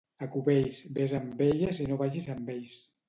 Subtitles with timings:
[0.25, 2.75] A Cubells, ves amb elles i no vagis amb ells.